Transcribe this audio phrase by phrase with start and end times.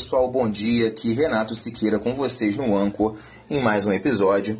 [0.00, 0.88] Pessoal, bom dia.
[0.88, 3.16] Aqui Renato Siqueira com vocês no Anchor
[3.50, 4.58] em mais um episódio.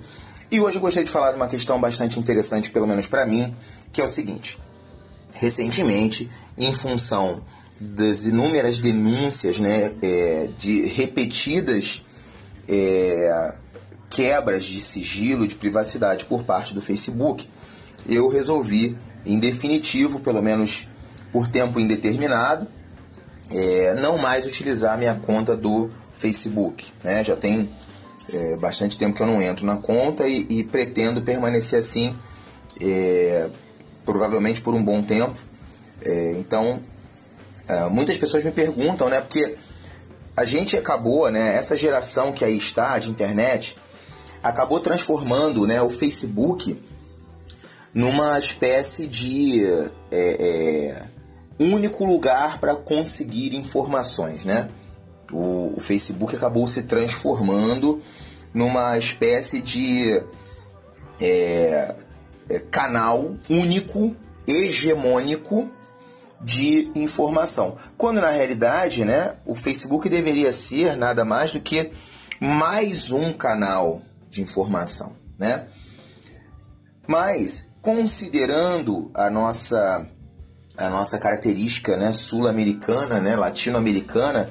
[0.50, 3.56] E hoje eu gostaria de falar de uma questão bastante interessante, pelo menos para mim,
[3.90, 4.58] que é o seguinte:
[5.32, 7.42] recentemente, em função
[7.80, 12.02] das inúmeras denúncias né, é, de repetidas
[12.68, 13.54] é,
[14.10, 17.48] quebras de sigilo, de privacidade por parte do Facebook,
[18.06, 20.86] eu resolvi, em definitivo, pelo menos
[21.32, 22.68] por tempo indeterminado,
[23.50, 26.86] é, não mais utilizar minha conta do Facebook.
[27.02, 27.24] Né?
[27.24, 27.70] Já tem
[28.32, 32.14] é, bastante tempo que eu não entro na conta e, e pretendo permanecer assim,
[32.80, 33.50] é,
[34.04, 35.36] provavelmente por um bom tempo.
[36.02, 36.80] É, então,
[37.68, 39.20] é, muitas pessoas me perguntam, né?
[39.20, 39.56] Porque
[40.36, 41.56] a gente acabou, né?
[41.56, 43.76] Essa geração que aí está de internet
[44.42, 45.82] acabou transformando, né?
[45.82, 46.80] O Facebook
[47.92, 49.64] numa espécie de
[50.10, 51.02] é, é,
[51.60, 54.68] único lugar para conseguir informações, né?
[55.30, 58.02] O, o, Facebook acabou se transformando
[58.52, 60.22] numa espécie de
[61.20, 61.94] é,
[62.48, 64.16] é, canal único,
[64.46, 65.70] hegemônico
[66.40, 67.76] de informação.
[67.96, 71.92] Quando na realidade, né, o Facebook deveria ser nada mais do que
[72.40, 75.66] mais um canal de informação, né?
[77.06, 80.08] Mas considerando a nossa
[80.76, 84.50] a nossa característica né, sul-americana, né, latino-americana,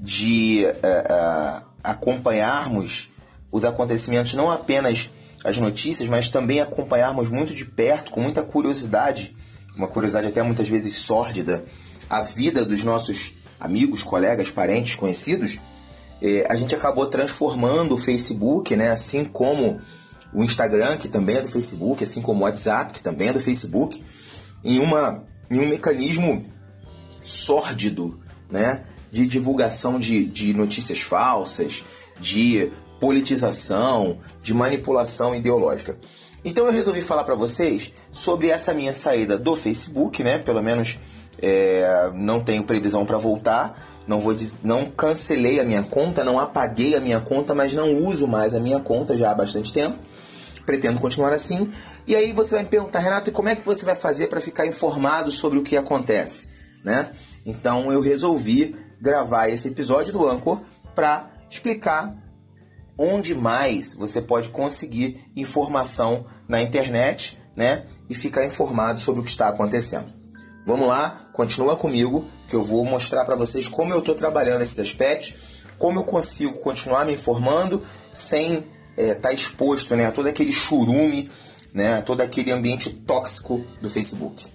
[0.00, 3.10] de uh, uh, acompanharmos
[3.50, 5.10] os acontecimentos, não apenas
[5.44, 9.36] as notícias, mas também acompanharmos muito de perto, com muita curiosidade,
[9.76, 11.64] uma curiosidade até muitas vezes sórdida,
[12.08, 15.58] a vida dos nossos amigos, colegas, parentes, conhecidos,
[16.20, 19.80] eh, a gente acabou transformando o Facebook, né, assim como
[20.32, 23.40] o Instagram, que também é do Facebook, assim como o WhatsApp, que também é do
[23.40, 24.02] Facebook,
[24.64, 26.44] em uma em um mecanismo
[27.22, 28.18] sórdido,
[28.50, 31.84] né, de divulgação de, de notícias falsas,
[32.20, 32.70] de
[33.00, 35.96] politização, de manipulação ideológica.
[36.44, 40.38] Então eu resolvi falar para vocês sobre essa minha saída do Facebook, né?
[40.38, 40.98] Pelo menos
[41.40, 43.86] é, não tenho previsão para voltar.
[44.06, 48.26] Não vou não cancelei a minha conta, não apaguei a minha conta, mas não uso
[48.26, 49.98] mais a minha conta já há bastante tempo
[50.68, 51.72] pretendo continuar assim.
[52.06, 54.38] E aí você vai me perguntar, Renato, e como é que você vai fazer para
[54.38, 56.50] ficar informado sobre o que acontece?
[56.84, 57.10] Né?
[57.46, 60.60] Então eu resolvi gravar esse episódio do Anchor
[60.94, 62.14] para explicar
[62.98, 67.84] onde mais você pode conseguir informação na internet, né?
[68.06, 70.12] E ficar informado sobre o que está acontecendo.
[70.66, 74.78] Vamos lá, continua comigo que eu vou mostrar para vocês como eu estou trabalhando esses
[74.78, 75.34] aspectos,
[75.78, 78.66] como eu consigo continuar me informando sem
[78.98, 81.30] está é, tá exposto né, a todo aquele churume,
[81.72, 84.46] né, a todo aquele ambiente tóxico do Facebook.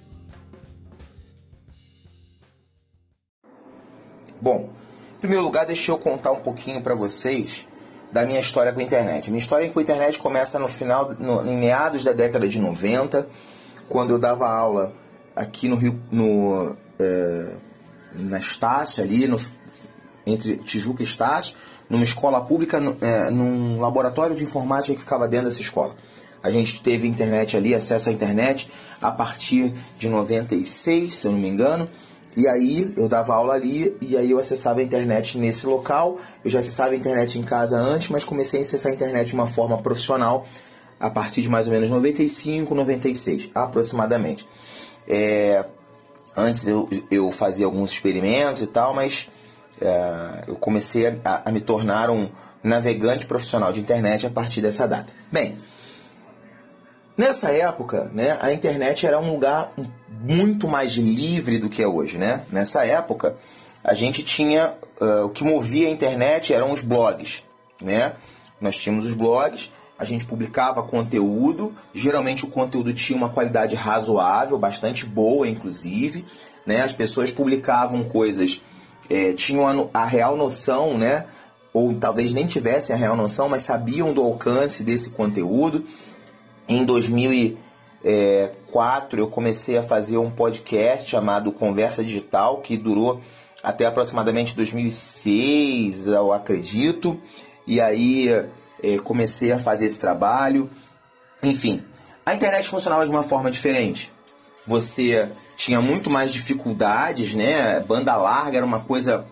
[4.41, 4.69] Bom,
[5.15, 7.65] em primeiro lugar, deixa eu contar um pouquinho para vocês
[8.11, 9.31] da minha história com a internet.
[9.31, 13.25] Minha história com a internet começa no final, no, em meados da década de 90,
[13.87, 14.93] quando eu dava aula
[15.33, 17.55] aqui no Rio, no, é,
[18.13, 19.39] na Estácio, ali, no,
[20.25, 21.55] entre Tijuca e Estácio,
[21.93, 25.95] numa escola pública, é, num laboratório de informática que ficava dentro dessa escola.
[26.41, 31.39] A gente teve internet ali, acesso à internet, a partir de 96, se eu não
[31.39, 31.87] me engano.
[32.35, 36.17] E aí eu dava aula ali e aí eu acessava a internet nesse local.
[36.43, 39.35] Eu já acessava a internet em casa antes, mas comecei a acessar a internet de
[39.35, 40.47] uma forma profissional
[40.99, 44.47] a partir de mais ou menos 95, 96, aproximadamente.
[45.07, 45.63] É,
[46.35, 49.29] antes eu, eu fazia alguns experimentos e tal, mas
[49.81, 52.29] é, eu comecei a, a, me tornar um
[52.63, 55.11] navegante profissional de internet a partir dessa data.
[55.31, 55.57] Bem,
[57.17, 59.71] nessa época, né, a internet era um lugar
[60.07, 62.43] muito mais livre do que é hoje, né?
[62.51, 63.35] Nessa época,
[63.83, 67.43] a gente tinha uh, o que movia a internet eram os blogs,
[67.81, 68.13] né?
[68.61, 69.69] Nós tínhamos os blogs,
[69.99, 76.25] a gente publicava conteúdo, geralmente o conteúdo tinha uma qualidade razoável, bastante boa, inclusive,
[76.65, 76.81] né?
[76.81, 78.61] As pessoas publicavam coisas
[79.09, 81.25] é, tinham a, a real noção, né?
[81.73, 85.83] Ou talvez nem tivessem a real noção, mas sabiam do alcance desse conteúdo.
[86.67, 93.19] Em 2004 eu comecei a fazer um podcast chamado Conversa Digital, que durou
[93.63, 97.19] até aproximadamente 2006, eu acredito.
[97.65, 98.29] E aí
[98.83, 100.69] é, comecei a fazer esse trabalho.
[101.41, 101.83] Enfim,
[102.25, 104.11] a internet funcionava de uma forma diferente.
[104.67, 107.79] Você tinha muito mais dificuldades, né?
[107.81, 109.25] Banda larga era uma coisa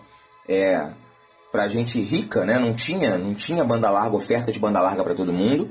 [0.48, 0.88] é,
[1.68, 2.58] gente rica, né?
[2.58, 5.70] Não tinha, não tinha banda larga, oferta de banda larga para todo mundo.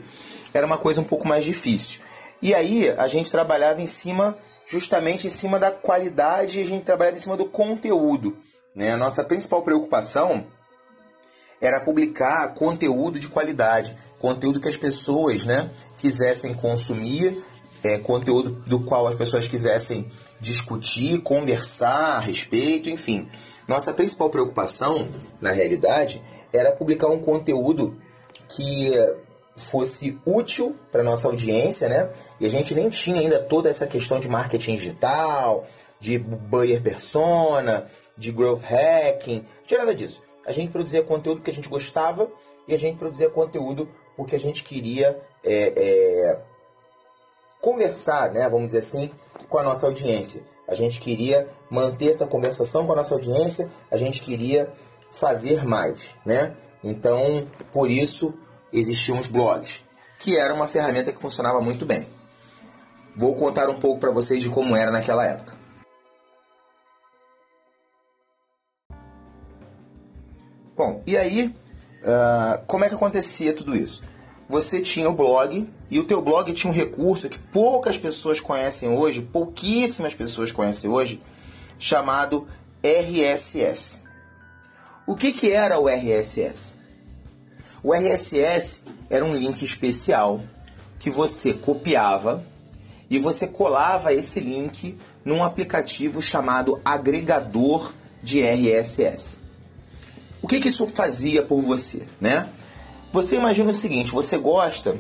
[0.54, 2.02] Era uma coisa um pouco mais difícil.
[2.42, 7.18] E aí a gente trabalhava em cima, justamente em cima da qualidade, a gente trabalhava
[7.18, 8.36] em cima do conteúdo.
[8.76, 10.46] né, a nossa principal preocupação
[11.62, 15.70] era publicar conteúdo de qualidade, conteúdo que as pessoas né,
[16.00, 17.44] quisessem consumir,
[17.84, 23.30] é, conteúdo do qual as pessoas quisessem discutir, conversar a respeito, enfim.
[23.68, 25.08] Nossa principal preocupação,
[25.40, 26.22] na realidade,
[26.52, 27.96] era publicar um conteúdo
[28.50, 28.92] que
[29.56, 32.10] fosse útil para nossa audiência, né?
[32.40, 35.68] E a gente nem tinha ainda toda essa questão de marketing digital,
[36.00, 40.22] de buyer persona, de growth hacking, tinha nada disso.
[40.46, 42.30] A gente produzia conteúdo que a gente gostava
[42.68, 46.40] e a gente produzia conteúdo porque a gente queria é, é,
[47.62, 48.50] conversar, né?
[48.50, 49.12] Vamos dizer assim,
[49.50, 50.44] com a nossa audiência.
[50.68, 54.72] A gente queria manter essa conversação com a nossa audiência, a gente queria
[55.12, 56.56] fazer mais, né?
[56.84, 58.34] Então, por isso
[58.72, 59.84] existiam os blogs,
[60.18, 62.08] que era uma ferramenta que funcionava muito bem.
[63.16, 65.60] Vou contar um pouco para vocês de como era naquela época.
[70.76, 71.54] Bom, e aí,
[72.02, 74.04] uh, como é que acontecia tudo isso?
[74.52, 78.90] Você tinha o blog e o teu blog tinha um recurso que poucas pessoas conhecem
[78.90, 81.22] hoje, pouquíssimas pessoas conhecem hoje,
[81.80, 82.46] chamado
[82.84, 84.02] RSS.
[85.08, 86.76] O que, que era o RSS?
[87.82, 90.42] O RSS era um link especial
[91.00, 92.44] que você copiava
[93.10, 99.40] e você colava esse link num aplicativo chamado agregador de RSS.
[100.42, 102.50] O que, que isso fazia por você, né?
[103.14, 104.96] Você imagina o seguinte, você gosta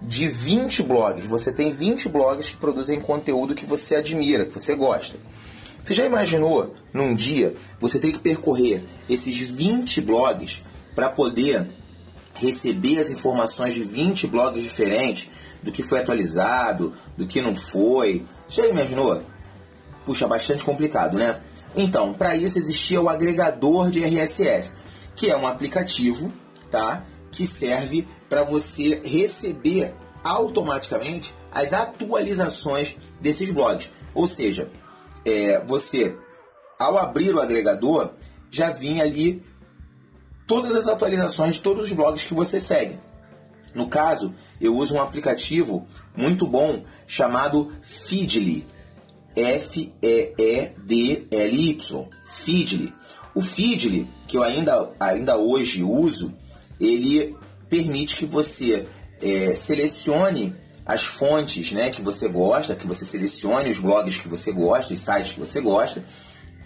[0.00, 4.74] de 20 blogs, você tem 20 blogs que produzem conteúdo que você admira, que você
[4.76, 5.16] gosta.
[5.82, 10.62] Você já imaginou num dia você ter que percorrer esses 20 blogs
[10.94, 11.66] para poder
[12.34, 15.28] receber as informações de 20 blogs diferentes
[15.60, 18.24] do que foi atualizado, do que não foi.
[18.48, 19.22] Já imaginou?
[20.04, 21.40] Puxa, bastante complicado, né?
[21.74, 24.74] Então, para isso existia o agregador de RSS,
[25.16, 26.32] que é um aplicativo,
[26.70, 27.02] tá?
[27.30, 33.90] Que serve para você receber automaticamente as atualizações desses blogs.
[34.14, 34.70] Ou seja,
[35.24, 36.16] é, você,
[36.78, 38.10] ao abrir o agregador,
[38.50, 39.42] já vinha ali
[40.46, 42.98] todas as atualizações de todos os blogs que você segue.
[43.74, 45.86] No caso, eu uso um aplicativo
[46.16, 48.66] muito bom chamado Feedly.
[49.36, 49.98] F-E-E-D-L-Y.
[52.30, 52.94] Feedly.
[53.34, 56.34] O Feedly, que eu ainda, ainda hoje uso,
[56.80, 57.36] ele
[57.68, 58.86] permite que você
[59.22, 64.52] é, selecione as fontes né, que você gosta, que você selecione os blogs que você
[64.52, 66.04] gosta, os sites que você gosta,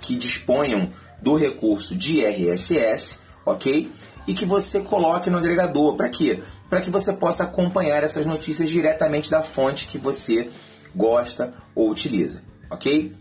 [0.00, 0.90] que disponham
[1.22, 3.90] do recurso de RSS ok?
[4.26, 5.96] E que você coloque no agregador.
[5.96, 6.42] Para quê?
[6.68, 10.50] Para que você possa acompanhar essas notícias diretamente da fonte que você
[10.94, 13.12] gosta ou utiliza, ok?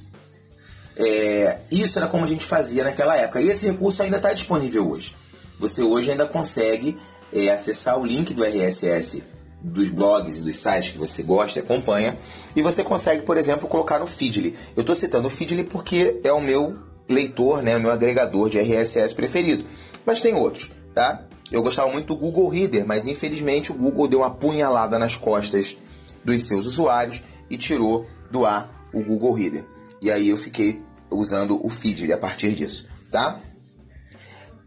[0.95, 3.42] É, isso era como a gente fazia naquela época.
[3.42, 5.15] E esse recurso ainda está disponível hoje.
[5.59, 6.97] Você hoje ainda consegue
[7.31, 9.23] é, acessar o link do RSS
[9.61, 12.17] dos blogs e dos sites que você gosta e acompanha.
[12.56, 14.56] E você consegue, por exemplo, colocar no Feedly.
[14.75, 16.77] Eu estou citando o Feedly porque é o meu
[17.07, 19.65] leitor, né, o meu agregador de RSS preferido.
[20.06, 21.25] Mas tem outros, tá?
[21.51, 25.75] Eu gostava muito do Google Reader, mas infelizmente o Google deu uma punhalada nas costas
[26.23, 29.66] dos seus usuários e tirou do ar o Google Reader.
[30.01, 33.42] E aí eu fiquei usando o Feedly a partir disso, tá?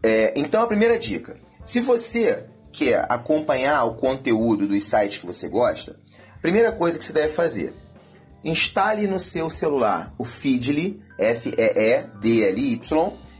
[0.03, 5.47] É, então a primeira dica: se você quer acompanhar o conteúdo dos sites que você
[5.47, 5.97] gosta,
[6.35, 7.73] a primeira coisa que você deve fazer,
[8.43, 12.81] instale no seu celular o Feedly, F-E-E-D-L-Y,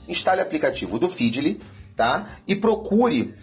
[0.08, 1.60] instale o aplicativo do Feedly
[1.96, 2.28] tá?
[2.48, 3.36] E procure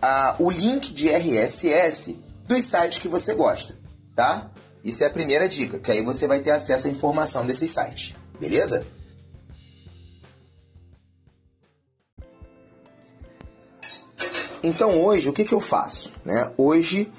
[0.00, 3.78] ah, o link de RSS dos sites que você gosta,
[4.14, 4.50] tá?
[4.82, 8.14] Isso é a primeira dica, que aí você vai ter acesso à informação desses sites,
[8.38, 8.86] beleza?
[14.64, 16.10] Então hoje o que, que eu faço?
[16.24, 16.50] Né?
[16.56, 17.12] Hoje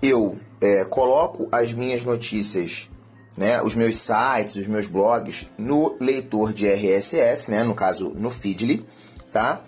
[0.00, 2.88] eu é, coloco as minhas notícias,
[3.36, 8.30] né, os meus sites, os meus blogs no leitor de RSS, né, no caso no
[8.30, 8.86] Feedly,
[9.30, 9.60] tá?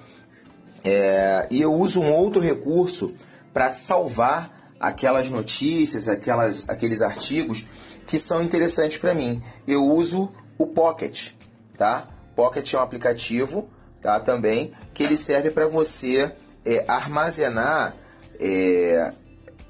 [0.82, 3.12] É, e eu uso um outro recurso
[3.52, 7.66] para salvar aquelas notícias, aquelas, aqueles artigos
[8.06, 9.42] que são interessantes para mim.
[9.66, 11.32] Eu uso o Pocket,
[11.76, 12.08] tá?
[12.34, 13.68] Pocket é um aplicativo,
[14.00, 14.18] tá?
[14.18, 16.32] Também que ele serve para você
[16.68, 17.96] é, armazenar
[18.38, 19.12] é,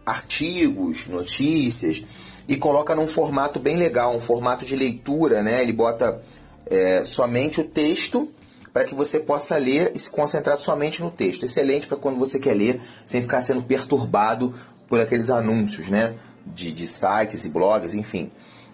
[0.04, 2.04] artigos, notícias
[2.48, 5.62] e coloca num formato bem legal, um formato de leitura, né?
[5.62, 6.20] Ele bota
[6.66, 8.28] é, somente o texto
[8.72, 11.44] para que você possa ler e se concentrar somente no texto.
[11.44, 14.52] Excelente para quando você quer ler sem ficar sendo perturbado
[14.88, 16.16] por aqueles anúncios, né?
[16.44, 18.30] De, de sites e blogs, enfim.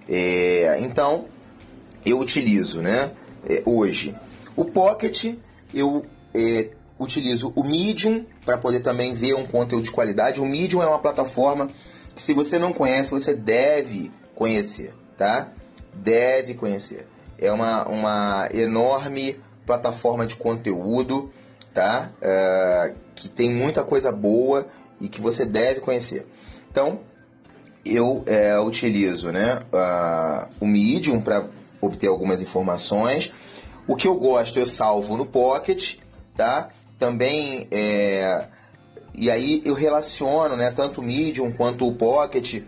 [0.09, 1.27] É, então,
[2.07, 3.11] eu utilizo, né?
[3.47, 4.15] É, hoje
[4.57, 5.35] O Pocket,
[5.75, 6.71] eu é,
[7.05, 10.41] utilizo o Medium para poder também ver um conteúdo de qualidade.
[10.41, 11.69] O Medium é uma plataforma
[12.15, 15.49] que, se você não conhece, você deve conhecer, tá?
[15.95, 17.07] Deve conhecer.
[17.39, 21.33] É uma, uma enorme plataforma de conteúdo,
[21.73, 22.11] tá?
[22.21, 24.67] Uh, que tem muita coisa boa
[25.01, 26.27] e que você deve conhecer.
[26.71, 27.01] Então,
[27.85, 31.45] eu é, utilizo né, uh, o Medium para
[31.81, 33.31] obter algumas informações.
[33.87, 35.99] O que eu gosto eu salvo no Pocket,
[36.35, 36.71] tá?
[36.99, 38.47] Também é,
[39.17, 42.63] e aí eu relaciono, né, tanto o Medium quanto o Pocket,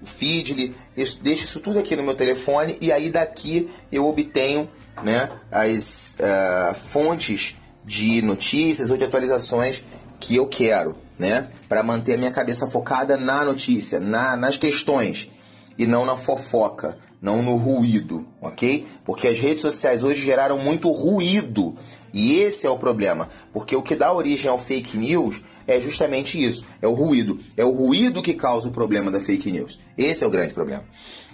[0.00, 4.68] o Feedly, deixo isso tudo aqui no meu telefone e aí daqui eu obtenho,
[5.02, 9.84] né, as uh, fontes de notícias ou de atualizações
[10.18, 15.30] que eu quero, né, para manter a minha cabeça focada na notícia, na, nas questões
[15.76, 18.86] e não na fofoca, não no ruído, ok?
[19.04, 21.76] Porque as redes sociais hoje geraram muito ruído
[22.12, 26.42] e esse é o problema, porque o que dá origem ao fake news é justamente
[26.42, 27.38] isso, é o ruído.
[27.56, 29.78] É o ruído que causa o problema da fake news.
[29.96, 30.84] Esse é o grande problema.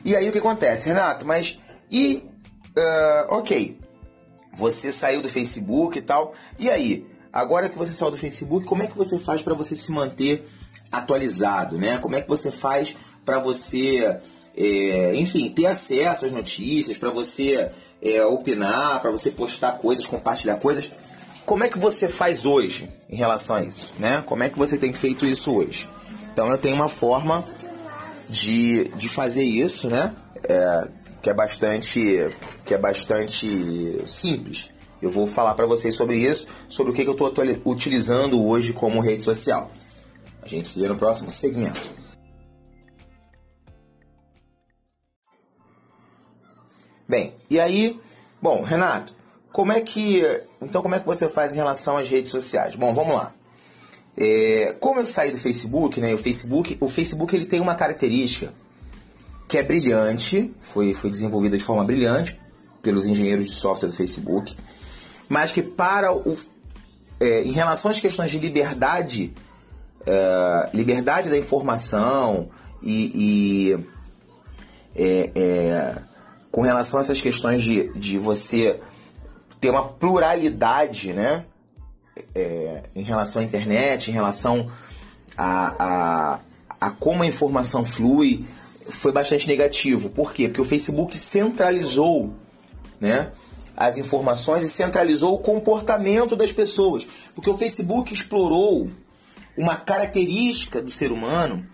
[0.04, 1.24] E aí o que acontece, Renato?
[1.24, 1.58] Mas
[1.90, 2.22] e
[2.76, 3.78] uh, ok,
[4.52, 6.34] você saiu do Facebook e tal.
[6.58, 9.76] E aí, agora que você saiu do Facebook, como é que você faz para você
[9.76, 10.48] se manter
[10.90, 11.98] atualizado, né?
[11.98, 14.18] Como é que você faz para você,
[14.56, 17.70] é, enfim, ter acesso às notícias, para você
[18.14, 20.90] é, opinar, para você postar coisas, compartilhar coisas.
[21.44, 23.92] Como é que você faz hoje em relação a isso?
[23.98, 24.22] Né?
[24.26, 25.88] Como é que você tem feito isso hoje?
[26.32, 27.44] Então eu tenho uma forma
[28.28, 30.12] de, de fazer isso, né?
[30.48, 30.88] É,
[31.22, 32.30] que é bastante
[32.64, 34.70] que é bastante simples.
[35.00, 37.32] Eu vou falar para vocês sobre isso, sobre o que, que eu estou
[37.64, 39.70] utilizando hoje como rede social.
[40.42, 41.90] A gente se vê no próximo segmento.
[47.08, 48.00] Bem, e aí,
[48.42, 49.14] bom, Renato,
[49.52, 50.22] como é que
[50.60, 52.74] então como é que você faz em relação às redes sociais?
[52.74, 53.32] Bom, vamos lá.
[54.16, 56.14] É, como eu saí do Facebook, né?
[56.14, 58.52] O Facebook, o Facebook ele tem uma característica
[59.46, 62.40] que é brilhante, foi, foi desenvolvida de forma brilhante
[62.82, 64.56] pelos engenheiros de software do Facebook,
[65.28, 66.36] mas que para o
[67.20, 69.32] é, em relação às questões de liberdade,
[70.04, 72.48] é, liberdade da informação
[72.82, 73.86] e, e
[74.94, 76.02] é, é
[76.56, 78.80] com relação a essas questões de, de você
[79.60, 81.44] ter uma pluralidade, né?
[82.34, 84.70] É, em relação à internet, em relação
[85.36, 86.40] a, a,
[86.80, 88.46] a como a informação flui,
[88.88, 90.08] foi bastante negativo.
[90.08, 90.48] Por quê?
[90.48, 92.32] Porque o Facebook centralizou
[92.98, 93.32] né,
[93.76, 97.06] as informações e centralizou o comportamento das pessoas.
[97.34, 98.88] Porque o Facebook explorou
[99.58, 101.66] uma característica do ser humano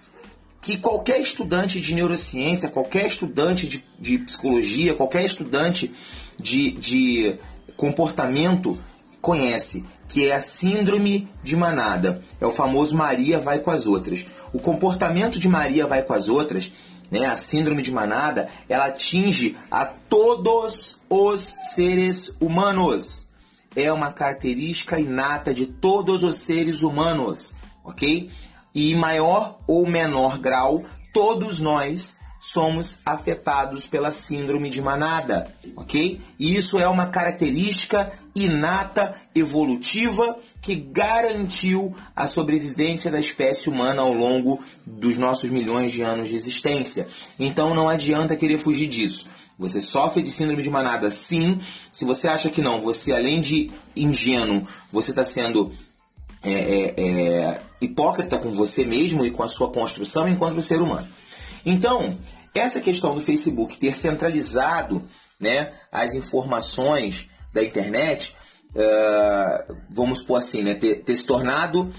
[0.63, 5.93] que qualquer estudante de neurociência, qualquer estudante de, de psicologia, qualquer estudante
[6.39, 7.35] de, de
[7.77, 8.79] comportamento
[9.21, 12.23] conhece, que é a síndrome de manada.
[12.41, 14.25] É o famoso Maria vai com as outras.
[14.53, 16.73] O comportamento de Maria vai com as outras,
[17.11, 21.41] né, a síndrome de manada, ela atinge a todos os
[21.75, 23.29] seres humanos.
[23.75, 27.53] É uma característica inata de todos os seres humanos,
[27.83, 28.31] ok?
[28.75, 36.21] E em maior ou menor grau, todos nós somos afetados pela síndrome de manada, ok?
[36.39, 44.13] E isso é uma característica inata evolutiva que garantiu a sobrevivência da espécie humana ao
[44.13, 47.07] longo dos nossos milhões de anos de existência.
[47.39, 49.27] Então não adianta querer fugir disso.
[49.57, 51.61] Você sofre de síndrome de manada, sim.
[51.93, 55.73] Se você acha que não, você além de ingênuo, você está sendo
[56.43, 61.07] é, é, é, hipócrita com você mesmo e com a sua construção enquanto ser humano.
[61.65, 62.19] Então,
[62.55, 65.03] essa questão do Facebook ter centralizado
[65.39, 68.35] né, as informações da internet,
[68.75, 71.93] uh, vamos supor assim, né, ter, ter se tornado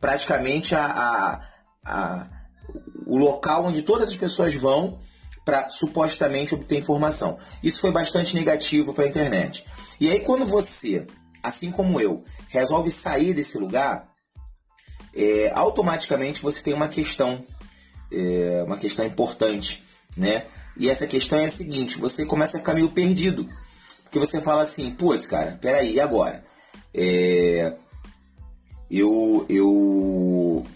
[0.00, 1.40] praticamente a, a,
[1.84, 2.26] a,
[3.06, 4.98] o local onde todas as pessoas vão
[5.44, 7.38] para supostamente obter informação.
[7.62, 9.64] Isso foi bastante negativo para a internet.
[10.00, 11.06] E aí, quando você
[11.42, 14.08] assim como eu, resolve sair desse lugar,
[15.14, 17.44] é, automaticamente você tem uma questão,
[18.10, 19.84] é, uma questão importante,
[20.16, 20.46] né?
[20.76, 23.48] E essa questão é a seguinte: você começa a ficar meio perdido,
[24.04, 26.44] porque você fala assim, putz, cara, peraí, e agora?
[26.94, 27.74] É,
[28.90, 30.66] eu, eu,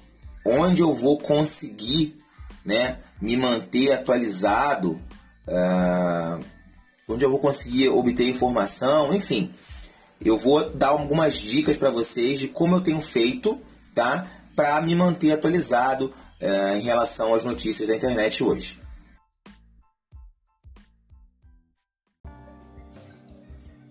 [0.44, 2.18] onde eu vou conseguir,
[2.64, 5.00] né, me manter atualizado?
[5.46, 6.44] Uh,
[7.08, 9.54] onde eu vou conseguir obter informação, enfim
[10.24, 13.60] eu vou dar algumas dicas para vocês de como eu tenho feito,
[13.94, 14.26] tá?
[14.54, 18.80] Para me manter atualizado é, em relação às notícias da internet hoje.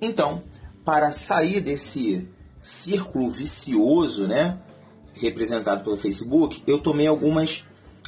[0.02, 0.44] Então,
[0.84, 2.28] para sair desse
[2.62, 4.58] círculo vicioso, né,
[5.14, 7.64] representado pelo Facebook, eu tomei algumas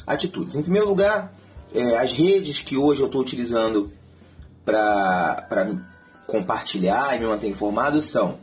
[0.06, 0.54] atitudes.
[0.54, 1.34] Em primeiro lugar,
[1.74, 3.90] é, as redes que hoje eu estou utilizando
[4.64, 5.46] para
[6.28, 8.38] compartilhar e me manter informado são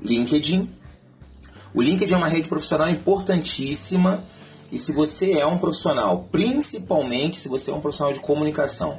[0.00, 0.68] LinkedIn.
[1.74, 4.24] O LinkedIn é uma rede profissional importantíssima
[4.72, 8.98] e se você é um profissional, principalmente se você é um profissional de comunicação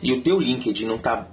[0.00, 1.26] e o teu LinkedIn não está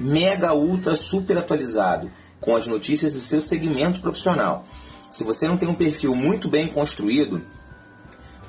[0.00, 4.66] mega, ultra, super atualizado com as notícias do seu segmento profissional,
[5.12, 7.40] se você não tem um perfil muito bem construído,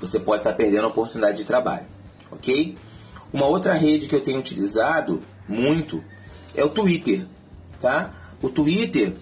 [0.02, 1.86] você pode estar perdendo a oportunidade de trabalho,
[2.32, 2.76] ok?
[3.32, 6.04] Uma outra rede que eu tenho utilizado muito
[6.56, 7.26] é o Twitter,
[7.82, 8.14] tá?
[8.42, 9.14] O Twitter,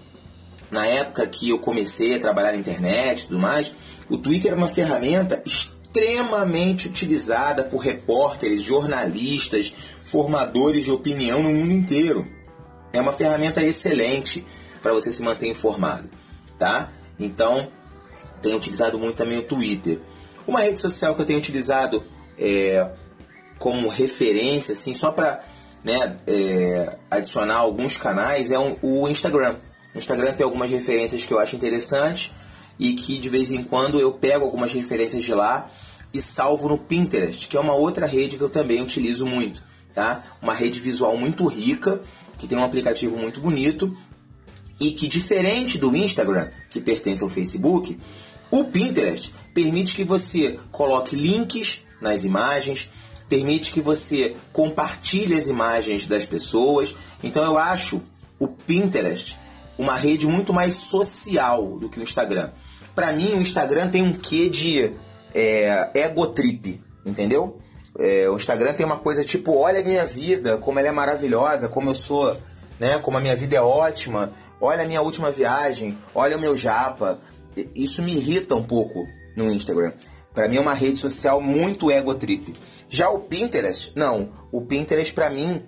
[0.70, 3.74] na época que eu comecei a trabalhar na internet e tudo mais,
[4.08, 9.72] o Twitter era uma ferramenta extremamente utilizada por repórteres, jornalistas,
[10.04, 12.26] formadores de opinião no mundo inteiro.
[12.92, 14.44] É uma ferramenta excelente
[14.82, 16.08] para você se manter informado,
[16.58, 16.90] tá?
[17.18, 17.68] Então,
[18.42, 19.98] tenho utilizado muito também o Twitter.
[20.46, 22.02] Uma rede social que eu tenho utilizado
[22.38, 22.90] é,
[23.58, 25.44] como referência, assim, só para
[25.84, 29.56] né, é, adicionar alguns canais, é um, o Instagram.
[29.94, 32.32] O Instagram tem algumas referências que eu acho interessantes
[32.78, 35.70] e que de vez em quando eu pego algumas referências de lá
[36.12, 39.62] e salvo no Pinterest, que é uma outra rede que eu também utilizo muito,
[39.94, 40.24] tá?
[40.40, 42.00] Uma rede visual muito rica,
[42.38, 43.96] que tem um aplicativo muito bonito
[44.78, 47.98] e que diferente do Instagram, que pertence ao Facebook,
[48.50, 52.90] o Pinterest permite que você coloque links nas imagens,
[53.28, 56.94] permite que você compartilhe as imagens das pessoas.
[57.22, 58.02] Então eu acho
[58.38, 59.38] o Pinterest
[59.78, 62.50] uma rede muito mais social do que o Instagram.
[62.94, 64.92] Para mim, o Instagram tem um quê de
[65.34, 67.58] é, ego trip, entendeu?
[67.98, 71.68] É, o Instagram tem uma coisa tipo, olha a minha vida, como ela é maravilhosa,
[71.68, 72.36] como eu sou,
[72.78, 72.98] né?
[72.98, 74.32] Como a minha vida é ótima.
[74.60, 77.18] Olha a minha última viagem, olha o meu japa.
[77.74, 79.92] Isso me irrita um pouco no Instagram.
[80.32, 82.54] Para mim é uma rede social muito ego trip.
[82.92, 84.28] Já o Pinterest, não.
[84.52, 85.62] O Pinterest para mim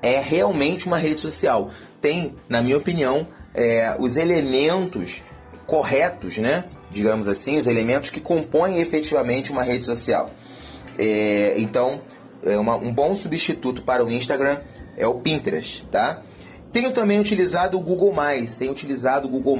[0.00, 1.70] é realmente uma rede social.
[2.00, 5.22] Tem, na minha opinião, é, os elementos
[5.66, 6.64] corretos, né?
[6.90, 10.30] Digamos assim, os elementos que compõem efetivamente uma rede social.
[10.98, 12.00] É, então,
[12.42, 14.58] é uma, um bom substituto para o Instagram
[14.96, 16.22] é o Pinterest, tá?
[16.72, 18.14] Tenho também utilizado o Google+,
[18.58, 19.58] tenho utilizado o Google+.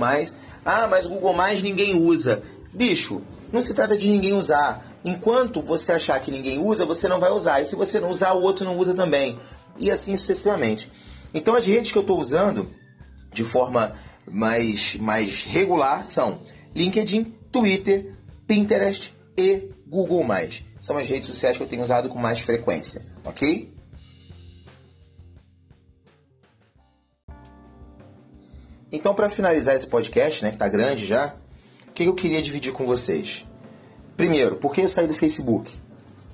[0.64, 2.42] Ah, mas o Google+, ninguém usa.
[2.72, 3.20] Bicho,
[3.52, 4.87] não se trata de ninguém usar.
[5.04, 7.60] Enquanto você achar que ninguém usa, você não vai usar.
[7.60, 9.38] E se você não usar, o outro não usa também.
[9.76, 10.90] E assim sucessivamente.
[11.32, 12.68] Então as redes que eu estou usando
[13.32, 13.94] de forma
[14.26, 16.40] mais, mais regular são
[16.74, 18.14] LinkedIn, Twitter,
[18.46, 20.24] Pinterest e Google+.
[20.80, 23.72] São as redes sociais que eu tenho usado com mais frequência, ok?
[28.90, 31.34] Então, para finalizar esse podcast, né, que tá grande já,
[31.88, 33.44] o que eu queria dividir com vocês?
[34.18, 35.72] Primeiro, por que eu saí do Facebook?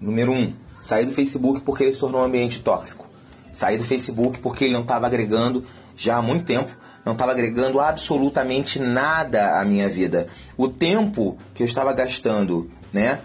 [0.00, 3.06] Número um, saí do Facebook porque ele se tornou um ambiente tóxico.
[3.52, 5.62] Saí do Facebook porque ele não estava agregando
[5.94, 10.28] já há muito tempo, não estava agregando absolutamente nada à minha vida.
[10.56, 13.20] O tempo que eu estava gastando, né,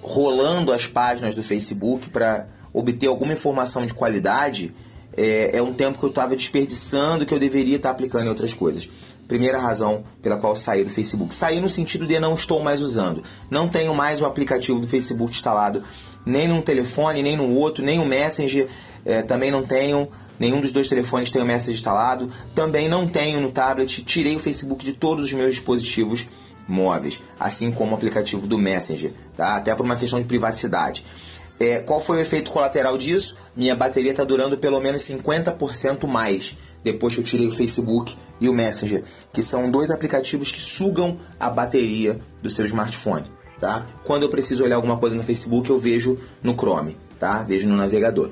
[0.00, 4.72] rolando as páginas do Facebook para obter alguma informação de qualidade,
[5.16, 8.28] é, é um tempo que eu estava desperdiçando que eu deveria estar tá aplicando em
[8.28, 8.88] outras coisas.
[9.26, 11.34] Primeira razão pela qual saí do Facebook.
[11.34, 13.22] Saí no sentido de não estou mais usando.
[13.50, 15.82] Não tenho mais o aplicativo do Facebook instalado,
[16.26, 18.68] nem num telefone, nem no outro, nem o Messenger.
[19.04, 20.08] É, também não tenho.
[20.38, 22.30] Nenhum dos dois telefones tem o Messenger instalado.
[22.54, 24.02] Também não tenho no tablet.
[24.04, 26.28] Tirei o Facebook de todos os meus dispositivos
[26.66, 29.56] móveis, assim como o aplicativo do Messenger, tá?
[29.56, 31.04] Até por uma questão de privacidade.
[31.60, 33.36] É, qual foi o efeito colateral disso?
[33.54, 38.48] Minha bateria está durando pelo menos 50% mais depois que eu tirei o Facebook e
[38.48, 43.32] o Messenger, que são dois aplicativos que sugam a bateria do seu smartphone.
[43.58, 43.86] Tá?
[44.04, 47.42] Quando eu preciso olhar alguma coisa no Facebook, eu vejo no Chrome, tá?
[47.42, 48.30] vejo no navegador.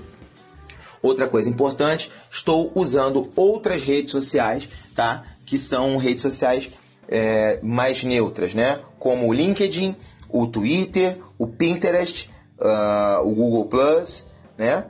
[1.01, 5.25] Outra coisa importante, estou usando outras redes sociais, tá?
[5.47, 6.71] que são redes sociais
[7.09, 8.81] é, mais neutras, né?
[8.99, 9.97] como o LinkedIn,
[10.29, 12.31] o Twitter, o Pinterest
[12.63, 14.85] uh, o Google Plus, né?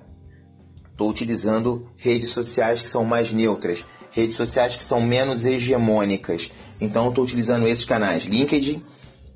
[1.03, 6.53] Estou utilizando redes sociais que são mais neutras, redes sociais que são menos hegemônicas.
[6.81, 8.81] Então estou utilizando esses canais: LinkedIn,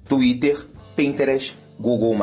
[0.08, 2.16] Twitter, Pinterest, Google+,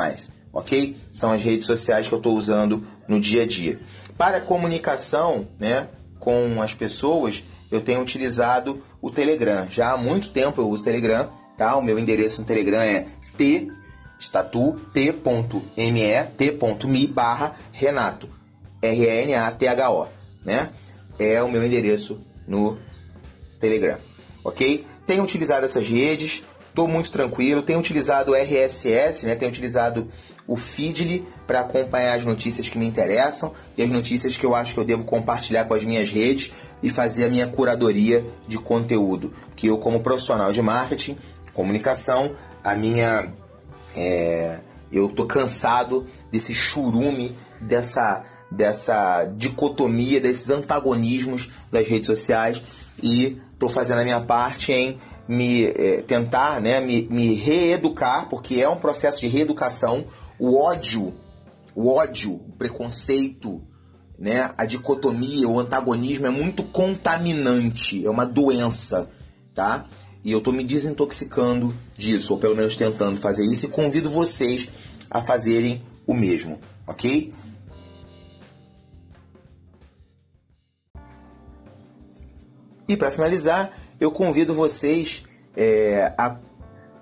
[0.53, 0.95] ok?
[1.11, 3.81] São as redes sociais que eu estou usando no dia a dia.
[4.17, 9.67] Para comunicação, né, com as pessoas, eu tenho utilizado o Telegram.
[9.69, 11.75] Já há muito tempo eu uso o Telegram, tá?
[11.75, 13.73] O meu endereço no Telegram é t.me
[16.37, 18.42] t.me barra Renato
[18.83, 20.07] R-E-N-A-T-H-O
[20.43, 20.69] né?
[21.17, 22.77] É o meu endereço no
[23.59, 23.97] Telegram,
[24.43, 24.85] ok?
[25.05, 29.35] Tenho utilizado essas redes, estou muito tranquilo, tenho utilizado o RSS, né?
[29.35, 30.09] Tenho utilizado
[30.45, 34.73] o Feedly para acompanhar as notícias que me interessam e as notícias que eu acho
[34.73, 39.33] que eu devo compartilhar com as minhas redes e fazer a minha curadoria de conteúdo.
[39.55, 41.17] Que eu, como profissional de marketing,
[41.53, 42.31] comunicação,
[42.63, 43.31] a minha.
[43.95, 44.59] É,
[44.91, 48.23] eu tô cansado desse churume, dessa,
[48.55, 52.61] dessa dicotomia, desses antagonismos das redes sociais
[53.01, 58.61] e tô fazendo a minha parte em me é, tentar né, me, me reeducar, porque
[58.61, 60.05] é um processo de reeducação
[60.37, 61.13] o ódio,
[61.75, 63.61] o ódio, o preconceito,
[64.19, 69.09] né, a dicotomia, o antagonismo é muito contaminante, é uma doença,
[69.55, 69.85] tá?
[70.23, 74.67] E eu tô me desintoxicando disso, ou pelo menos tentando fazer isso, e convido vocês
[75.09, 77.33] a fazerem o mesmo, ok?
[82.93, 85.23] E para finalizar, eu convido vocês
[85.57, 86.37] é, a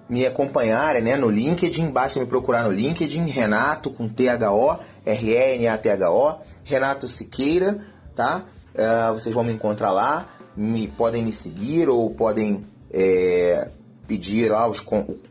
[0.07, 7.09] me acompanharem né, no LinkedIn, basta me procurar no LinkedIn, Renato com T-H-O, R-E-N-A-T-H-O, Renato
[7.09, 7.77] Siqueira,
[8.15, 8.45] tá?
[8.73, 13.69] Uh, vocês vão me encontrar lá, me, podem me seguir ou podem é,
[14.07, 14.49] pedir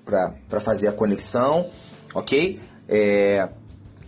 [0.05, 1.71] para fazer a conexão,
[2.15, 2.61] ok?
[2.87, 3.49] É,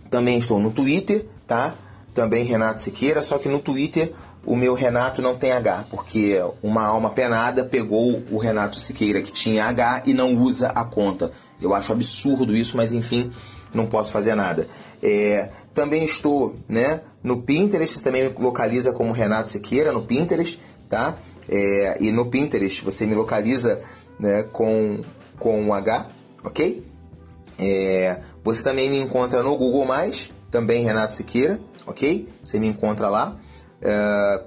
[0.07, 1.73] também estou no Twitter, tá?
[2.13, 4.13] Também Renato Siqueira, só que no Twitter
[4.45, 9.31] o meu Renato não tem H, porque uma alma penada pegou o Renato Siqueira que
[9.31, 11.31] tinha H e não usa a conta.
[11.61, 13.31] Eu acho absurdo isso, mas enfim,
[13.73, 14.67] não posso fazer nada.
[15.01, 20.59] É, também estou né, no Pinterest, você também me localiza como Renato Siqueira no Pinterest,
[20.89, 21.17] tá?
[21.47, 23.81] É, e no Pinterest você me localiza
[24.19, 25.01] né, com,
[25.39, 26.07] com H,
[26.43, 26.85] ok?
[27.57, 29.87] É, você também me encontra no Google+,
[30.51, 32.27] também Renato Siqueira, ok?
[32.41, 33.37] Você me encontra lá.
[33.83, 34.45] Uh,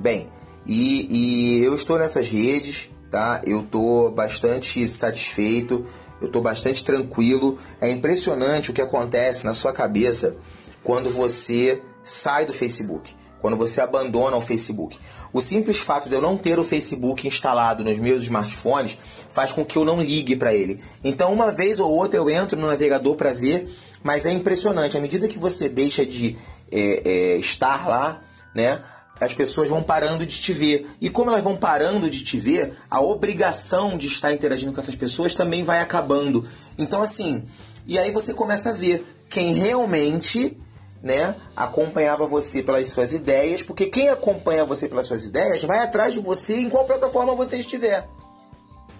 [0.00, 0.28] bem,
[0.66, 3.40] e, e, eu estou nessas redes, tá?
[3.46, 5.86] Eu estou bastante satisfeito,
[6.20, 7.58] eu estou bastante tranquilo.
[7.80, 10.36] É impressionante o que acontece na sua cabeça
[10.82, 14.98] quando você sai do Facebook, quando você abandona o Facebook.
[15.32, 18.98] O simples fato de eu não ter o Facebook instalado nos meus smartphones
[19.28, 20.80] faz com que eu não ligue para ele.
[21.04, 24.96] Então, uma vez ou outra eu entro no navegador para ver, mas é impressionante.
[24.96, 26.36] À medida que você deixa de
[26.72, 28.22] é, é, estar lá,
[28.56, 28.82] né?
[29.20, 30.90] As pessoas vão parando de te ver.
[31.00, 34.96] E como elas vão parando de te ver, a obrigação de estar interagindo com essas
[34.96, 36.46] pessoas também vai acabando.
[36.76, 37.48] Então, assim,
[37.86, 40.58] e aí você começa a ver quem realmente
[41.02, 46.12] né, acompanhava você pelas suas ideias, porque quem acompanha você pelas suas ideias vai atrás
[46.12, 48.06] de você em qual plataforma você estiver.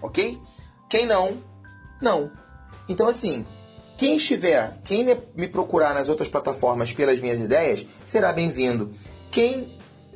[0.01, 0.39] Ok?
[0.89, 1.43] Quem não,
[2.01, 2.31] não.
[2.87, 3.45] Então, assim,
[3.97, 5.03] quem estiver, quem
[5.35, 8.93] me procurar nas outras plataformas pelas minhas ideias, será bem-vindo.
[9.37, 9.67] Quem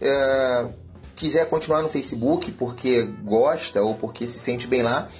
[0.01, 0.67] é,
[1.15, 5.11] quiser continuar no Facebook porque gosta ou porque se sente bem lá,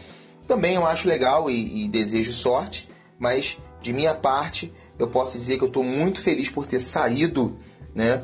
[0.47, 5.59] também eu acho legal e, e desejo sorte, mas de minha parte eu posso dizer
[5.59, 7.59] que eu estou muito feliz por ter saído
[7.93, 8.23] né,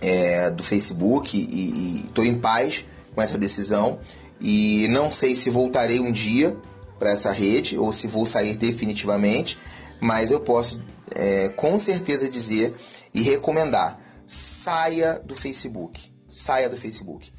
[0.00, 4.00] é, do Facebook e estou em paz com essa decisão.
[4.40, 6.56] E não sei se voltarei um dia
[6.98, 9.56] para essa rede ou se vou sair definitivamente,
[10.00, 10.82] mas eu posso
[11.14, 12.74] é, com certeza dizer
[13.14, 16.12] e recomendar saia do Facebook.
[16.28, 17.32] Saia do Facebook.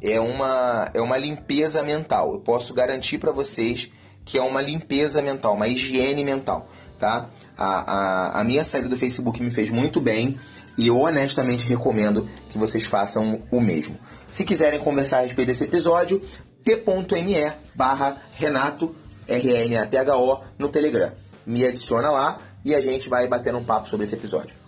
[0.00, 2.32] É uma, é uma limpeza mental.
[2.32, 3.90] Eu posso garantir para vocês
[4.24, 7.30] que é uma limpeza mental, uma higiene mental, tá?
[7.56, 7.92] A,
[8.36, 10.38] a, a minha saída do Facebook me fez muito bem
[10.76, 13.98] e eu honestamente recomendo que vocês façam o mesmo.
[14.30, 16.22] Se quiserem conversar a respeito desse episódio,
[16.62, 18.94] t.me barra Renato,
[19.26, 21.10] R-N-A-T-H-O, no Telegram.
[21.46, 24.67] Me adiciona lá e a gente vai bater um papo sobre esse episódio